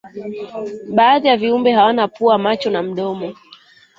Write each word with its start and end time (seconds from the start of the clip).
baadhi 0.89 1.27
ya 1.27 1.37
viumbe 1.37 1.71
hawana 1.71 2.07
pua 2.07 2.37
macho 2.37 2.69
na 2.69 2.83
mdomo 2.83 3.33